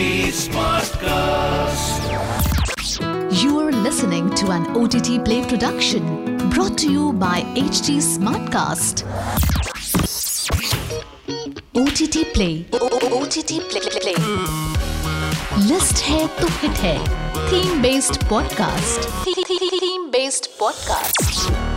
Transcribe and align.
HT 0.00 0.04
Smartcast. 0.32 2.00
You 3.42 3.58
are 3.58 3.70
listening 3.70 4.30
to 4.36 4.50
an 4.50 4.64
OTT 4.74 5.22
Play 5.22 5.44
production 5.44 6.38
brought 6.48 6.78
to 6.78 6.90
you 6.90 7.12
by 7.12 7.42
HT 7.54 7.98
Smartcast. 8.06 9.04
OTT 11.74 12.24
Play. 12.32 12.64
OTT 13.20 13.60
Play. 13.68 13.84
Play. 14.00 14.16
List 15.68 16.02
है 16.04 16.26
तो 16.40 16.46
hit 16.62 16.78
है 16.86 16.98
theme 17.50 17.82
based 17.82 18.16
podcast 18.28 19.08
theme 19.26 20.10
based 20.10 20.46
podcast 20.58 21.69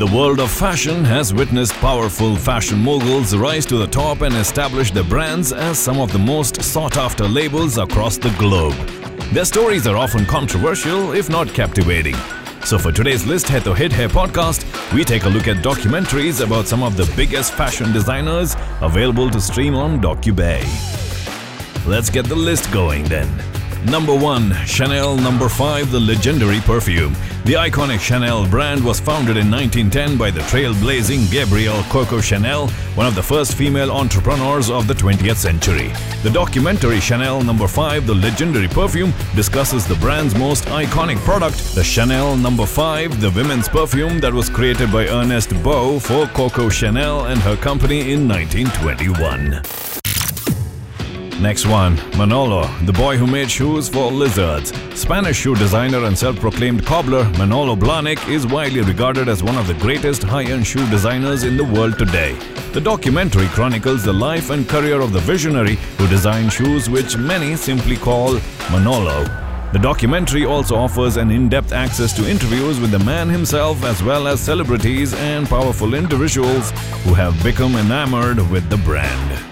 The 0.00 0.16
world 0.16 0.40
of 0.40 0.50
fashion 0.50 1.04
has 1.04 1.34
witnessed 1.34 1.74
powerful 1.74 2.34
fashion 2.34 2.78
moguls 2.78 3.36
rise 3.36 3.66
to 3.66 3.76
the 3.76 3.86
top 3.86 4.22
and 4.22 4.34
establish 4.34 4.90
their 4.90 5.04
brands 5.04 5.52
as 5.52 5.78
some 5.78 6.00
of 6.00 6.10
the 6.10 6.18
most 6.18 6.62
sought 6.62 6.96
after 6.96 7.28
labels 7.28 7.76
across 7.76 8.16
the 8.16 8.30
globe. 8.38 8.72
Their 9.34 9.44
stories 9.44 9.86
are 9.86 9.98
often 9.98 10.24
controversial, 10.24 11.12
if 11.12 11.28
not 11.28 11.48
captivating. 11.48 12.16
So, 12.64 12.78
for 12.78 12.92
today's 12.92 13.26
List 13.26 13.50
Hai 13.50 13.58
To 13.58 13.74
Hit 13.74 13.92
Hai 13.92 14.06
podcast, 14.06 14.64
we 14.94 15.04
take 15.04 15.24
a 15.24 15.28
look 15.28 15.48
at 15.48 15.58
documentaries 15.58 16.42
about 16.42 16.66
some 16.66 16.82
of 16.82 16.96
the 16.96 17.04
biggest 17.14 17.52
fashion 17.52 17.92
designers 17.92 18.56
available 18.80 19.28
to 19.28 19.38
stream 19.38 19.74
on 19.74 20.00
DocuBay. 20.00 20.64
Let's 21.86 22.08
get 22.08 22.24
the 22.24 22.36
list 22.36 22.72
going 22.72 23.04
then. 23.04 23.28
Number 23.86 24.14
1 24.14 24.66
Chanel 24.66 25.16
Number 25.16 25.48
5 25.48 25.90
The 25.90 25.98
legendary 25.98 26.60
perfume. 26.60 27.14
The 27.44 27.54
iconic 27.54 27.98
Chanel 27.98 28.46
brand 28.46 28.84
was 28.84 29.00
founded 29.00 29.38
in 29.38 29.50
1910 29.50 30.18
by 30.18 30.30
the 30.30 30.40
trailblazing 30.40 31.32
Gabrielle 31.32 31.82
Coco 31.84 32.20
Chanel, 32.20 32.68
one 32.94 33.06
of 33.06 33.14
the 33.14 33.22
first 33.22 33.54
female 33.54 33.90
entrepreneurs 33.90 34.68
of 34.68 34.86
the 34.86 34.92
20th 34.92 35.36
century. 35.36 35.90
The 36.22 36.30
documentary 36.30 37.00
Chanel 37.00 37.42
Number 37.42 37.66
5 37.66 38.06
The 38.06 38.14
legendary 38.14 38.68
perfume 38.68 39.14
discusses 39.34 39.86
the 39.86 39.96
brand's 39.96 40.34
most 40.36 40.64
iconic 40.66 41.16
product, 41.18 41.74
the 41.74 41.82
Chanel 41.82 42.36
Number 42.36 42.66
5, 42.66 43.20
the 43.20 43.30
women's 43.30 43.68
perfume 43.68 44.20
that 44.20 44.32
was 44.32 44.50
created 44.50 44.92
by 44.92 45.06
Ernest 45.06 45.50
Beaux 45.62 45.98
for 45.98 46.26
Coco 46.26 46.68
Chanel 46.68 47.26
and 47.26 47.40
her 47.40 47.56
company 47.56 48.12
in 48.12 48.28
1921. 48.28 49.99
Next 51.40 51.64
one, 51.64 51.96
Manolo, 52.18 52.66
the 52.84 52.92
boy 52.92 53.16
who 53.16 53.26
made 53.26 53.50
shoes 53.50 53.88
for 53.88 54.12
lizards. 54.12 54.74
Spanish 54.94 55.38
shoe 55.38 55.54
designer 55.54 56.04
and 56.04 56.16
self-proclaimed 56.16 56.84
cobbler 56.84 57.24
Manolo 57.38 57.74
Blahnik 57.74 58.28
is 58.28 58.46
widely 58.46 58.82
regarded 58.82 59.26
as 59.26 59.42
one 59.42 59.56
of 59.56 59.66
the 59.66 59.72
greatest 59.74 60.22
high-end 60.22 60.66
shoe 60.66 60.86
designers 60.90 61.44
in 61.44 61.56
the 61.56 61.64
world 61.64 61.98
today. 61.98 62.34
The 62.74 62.80
documentary 62.82 63.46
chronicles 63.46 64.04
the 64.04 64.12
life 64.12 64.50
and 64.50 64.68
career 64.68 65.00
of 65.00 65.14
the 65.14 65.20
visionary 65.20 65.76
who 65.96 66.06
designed 66.08 66.52
shoes 66.52 66.90
which 66.90 67.16
many 67.16 67.56
simply 67.56 67.96
call 67.96 68.34
Manolo. 68.70 69.24
The 69.72 69.78
documentary 69.80 70.44
also 70.44 70.76
offers 70.76 71.16
an 71.16 71.30
in-depth 71.30 71.72
access 71.72 72.12
to 72.16 72.28
interviews 72.28 72.78
with 72.78 72.90
the 72.90 72.98
man 72.98 73.30
himself 73.30 73.82
as 73.84 74.02
well 74.02 74.28
as 74.28 74.40
celebrities 74.40 75.14
and 75.14 75.48
powerful 75.48 75.94
individuals 75.94 76.70
who 77.04 77.14
have 77.14 77.42
become 77.42 77.76
enamored 77.76 78.38
with 78.50 78.68
the 78.68 78.76
brand. 78.78 79.49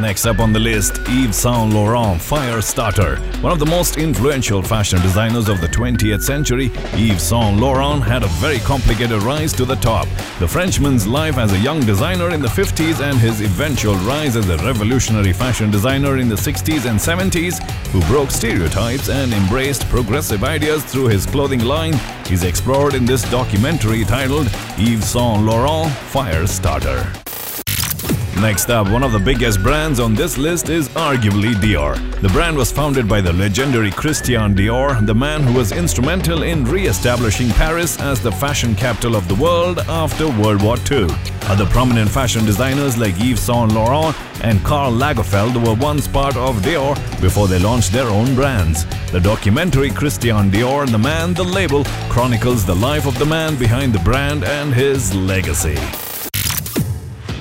Next 0.00 0.26
up 0.26 0.40
on 0.40 0.52
the 0.52 0.60
list, 0.60 0.98
Yves 1.08 1.36
Saint 1.36 1.72
Laurent 1.72 2.20
Fire 2.20 2.60
Starter. 2.60 3.16
One 3.40 3.50
of 3.50 3.58
the 3.58 3.66
most 3.66 3.96
influential 3.96 4.62
fashion 4.62 5.00
designers 5.00 5.48
of 5.48 5.62
the 5.62 5.68
20th 5.68 6.22
century, 6.22 6.70
Yves 6.92 7.22
Saint 7.22 7.58
Laurent 7.58 8.04
had 8.04 8.22
a 8.22 8.26
very 8.26 8.58
complicated 8.58 9.22
rise 9.22 9.54
to 9.54 9.64
the 9.64 9.76
top. 9.76 10.06
The 10.38 10.46
Frenchman's 10.46 11.06
life 11.06 11.38
as 11.38 11.52
a 11.54 11.58
young 11.58 11.80
designer 11.80 12.30
in 12.30 12.42
the 12.42 12.48
50s 12.48 13.00
and 13.00 13.18
his 13.18 13.40
eventual 13.40 13.94
rise 13.96 14.36
as 14.36 14.48
a 14.50 14.58
revolutionary 14.58 15.32
fashion 15.32 15.70
designer 15.70 16.18
in 16.18 16.28
the 16.28 16.36
60s 16.36 16.84
and 16.84 17.00
70s, 17.00 17.58
who 17.88 18.00
broke 18.02 18.30
stereotypes 18.30 19.08
and 19.08 19.32
embraced 19.32 19.88
progressive 19.88 20.44
ideas 20.44 20.84
through 20.84 21.06
his 21.06 21.24
clothing 21.24 21.64
line, 21.64 21.94
is 22.30 22.44
explored 22.44 22.92
in 22.92 23.06
this 23.06 23.22
documentary 23.30 24.04
titled 24.04 24.46
Yves 24.78 25.08
Saint 25.08 25.42
Laurent 25.44 25.90
Fire 25.90 26.46
Starter. 26.46 27.25
Next 28.40 28.68
up, 28.68 28.90
one 28.90 29.02
of 29.02 29.12
the 29.12 29.18
biggest 29.18 29.62
brands 29.62 29.98
on 29.98 30.14
this 30.14 30.36
list 30.36 30.68
is 30.68 30.90
arguably 30.90 31.54
Dior. 31.54 31.96
The 32.20 32.28
brand 32.28 32.54
was 32.54 32.70
founded 32.70 33.08
by 33.08 33.22
the 33.22 33.32
legendary 33.32 33.90
Christian 33.90 34.54
Dior, 34.54 35.04
the 35.06 35.14
man 35.14 35.42
who 35.42 35.54
was 35.54 35.72
instrumental 35.72 36.42
in 36.42 36.64
re-establishing 36.64 37.48
Paris 37.52 37.98
as 37.98 38.20
the 38.20 38.30
fashion 38.30 38.74
capital 38.74 39.16
of 39.16 39.26
the 39.26 39.34
world 39.36 39.78
after 39.88 40.28
World 40.28 40.62
War 40.62 40.76
II. 40.90 41.06
Other 41.48 41.64
prominent 41.64 42.10
fashion 42.10 42.44
designers 42.44 42.98
like 42.98 43.18
Yves 43.18 43.40
Saint 43.40 43.72
Laurent 43.72 44.14
and 44.44 44.62
Karl 44.64 44.92
Lagerfeld 44.92 45.56
were 45.66 45.74
once 45.74 46.06
part 46.06 46.36
of 46.36 46.56
Dior 46.56 46.94
before 47.22 47.48
they 47.48 47.58
launched 47.58 47.92
their 47.92 48.08
own 48.08 48.34
brands. 48.34 48.84
The 49.12 49.20
documentary 49.20 49.90
Christian 49.90 50.50
Dior, 50.50 50.86
The 50.86 50.98
Man, 50.98 51.32
The 51.32 51.42
Label 51.42 51.84
chronicles 52.10 52.66
the 52.66 52.76
life 52.76 53.06
of 53.06 53.18
the 53.18 53.26
man 53.26 53.56
behind 53.56 53.94
the 53.94 54.00
brand 54.00 54.44
and 54.44 54.74
his 54.74 55.14
legacy. 55.14 55.78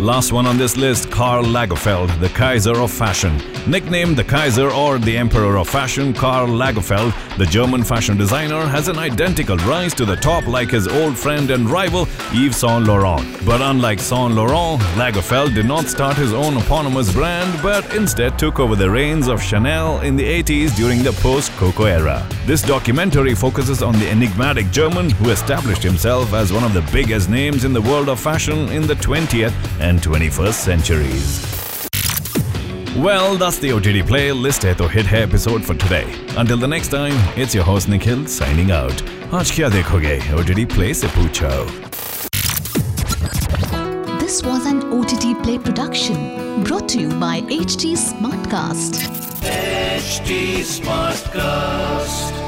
Last 0.00 0.30
one 0.30 0.46
on 0.46 0.56
this 0.56 0.76
list, 0.76 1.10
Karl 1.10 1.44
Lagerfeld, 1.44 2.20
the 2.20 2.28
Kaiser 2.28 2.80
of 2.80 2.92
fashion. 2.92 3.36
Nicknamed 3.66 4.16
the 4.16 4.22
Kaiser 4.22 4.70
or 4.70 4.96
the 4.96 5.16
Emperor 5.16 5.58
of 5.58 5.68
Fashion, 5.68 6.14
Karl 6.14 6.46
Lagerfeld, 6.46 7.12
the 7.36 7.44
German 7.44 7.82
fashion 7.82 8.16
designer, 8.16 8.64
has 8.64 8.86
an 8.86 8.96
identical 8.96 9.56
rise 9.58 9.94
to 9.94 10.04
the 10.04 10.14
top 10.14 10.46
like 10.46 10.70
his 10.70 10.86
old 10.86 11.18
friend 11.18 11.50
and 11.50 11.68
rival 11.68 12.06
Yves 12.32 12.58
Saint 12.58 12.84
Laurent. 12.84 13.24
But 13.44 13.60
unlike 13.60 13.98
Saint 13.98 14.34
Laurent, 14.34 14.80
Lagerfeld 14.94 15.54
did 15.54 15.66
not 15.66 15.86
start 15.86 16.16
his 16.16 16.32
own 16.32 16.56
eponymous 16.56 17.12
brand 17.12 17.60
but 17.60 17.92
instead 17.92 18.38
took 18.38 18.60
over 18.60 18.76
the 18.76 18.88
reins 18.88 19.26
of 19.26 19.42
Chanel 19.42 20.00
in 20.02 20.14
the 20.14 20.42
80s 20.42 20.76
during 20.76 21.02
the 21.02 21.12
post-Coco 21.14 21.84
era. 21.84 22.24
This 22.46 22.62
documentary 22.62 23.34
focuses 23.34 23.82
on 23.82 23.98
the 23.98 24.08
enigmatic 24.08 24.70
German 24.70 25.10
who 25.10 25.30
established 25.30 25.82
himself 25.82 26.32
as 26.32 26.52
one 26.52 26.62
of 26.62 26.72
the 26.72 26.88
biggest 26.92 27.28
names 27.28 27.64
in 27.64 27.72
the 27.72 27.82
world 27.82 28.08
of 28.08 28.20
fashion 28.20 28.68
in 28.68 28.86
the 28.86 28.94
20th 28.94 29.54
and 29.80 29.87
and 29.88 30.02
21st 30.02 30.52
centuries. 30.52 31.26
Well, 32.96 33.36
that's 33.36 33.58
the 33.58 33.72
OTT 33.72 34.02
playlist 34.08 34.64
है 34.64 34.74
तो 34.74 34.88
hit 34.94 35.06
है 35.06 35.22
episode 35.26 35.64
for 35.64 35.74
today. 35.84 36.04
Until 36.36 36.58
the 36.58 36.68
next 36.72 36.88
time, 36.94 37.14
it's 37.36 37.54
your 37.54 37.64
host 37.64 37.88
Nikhil 37.88 38.26
signing 38.26 38.72
out. 38.78 39.02
आज 39.34 39.50
क्या 39.50 39.68
देखोगे? 39.68 40.18
OTT 40.40 40.66
Play 40.74 40.92
से 40.94 41.08
पूछो। 41.16 41.52
This 44.18 44.42
was 44.48 44.66
an 44.72 44.82
OTT 44.98 45.34
Play 45.44 45.58
production 45.68 46.18
brought 46.64 46.88
to 46.88 47.00
you 47.04 47.08
by 47.24 47.36
HT 47.60 47.94
Smartcast. 48.04 49.00
HT 49.54 50.42
Smartcast. 50.74 52.47